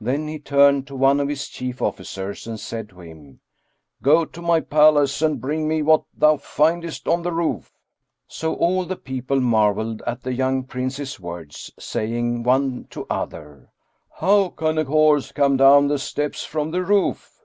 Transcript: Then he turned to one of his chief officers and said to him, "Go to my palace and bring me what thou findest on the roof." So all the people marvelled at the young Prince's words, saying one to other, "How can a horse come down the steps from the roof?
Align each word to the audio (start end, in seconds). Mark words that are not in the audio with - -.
Then 0.00 0.28
he 0.28 0.38
turned 0.38 0.86
to 0.86 0.96
one 0.96 1.20
of 1.20 1.28
his 1.28 1.46
chief 1.46 1.82
officers 1.82 2.46
and 2.46 2.58
said 2.58 2.88
to 2.88 3.00
him, 3.02 3.40
"Go 4.02 4.24
to 4.24 4.40
my 4.40 4.60
palace 4.60 5.20
and 5.20 5.42
bring 5.42 5.68
me 5.68 5.82
what 5.82 6.04
thou 6.16 6.38
findest 6.38 7.06
on 7.06 7.20
the 7.20 7.32
roof." 7.34 7.70
So 8.28 8.54
all 8.54 8.86
the 8.86 8.96
people 8.96 9.42
marvelled 9.42 10.00
at 10.06 10.22
the 10.22 10.32
young 10.32 10.64
Prince's 10.64 11.20
words, 11.20 11.70
saying 11.78 12.44
one 12.44 12.86
to 12.88 13.06
other, 13.10 13.68
"How 14.20 14.48
can 14.48 14.78
a 14.78 14.84
horse 14.84 15.32
come 15.32 15.58
down 15.58 15.88
the 15.88 15.98
steps 15.98 16.46
from 16.46 16.70
the 16.70 16.82
roof? 16.82 17.44